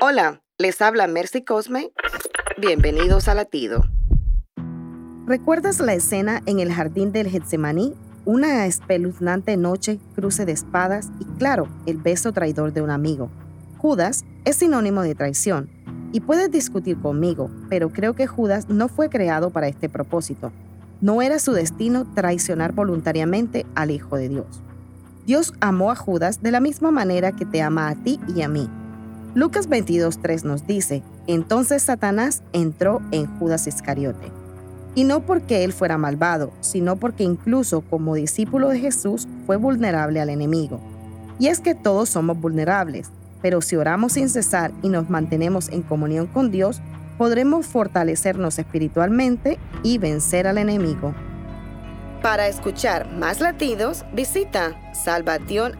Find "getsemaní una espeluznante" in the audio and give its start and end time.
7.28-9.56